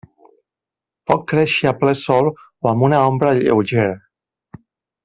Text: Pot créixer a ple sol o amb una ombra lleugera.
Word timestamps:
Pot 1.11 1.27
créixer 1.33 1.69
a 1.73 1.75
ple 1.83 1.95
sol 2.01 2.31
o 2.33 2.73
amb 2.73 2.89
una 2.89 3.05
ombra 3.13 3.39
lleugera. 3.43 3.97